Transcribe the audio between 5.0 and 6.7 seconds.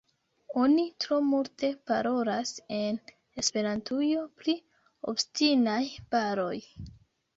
“obstinaj baroj”.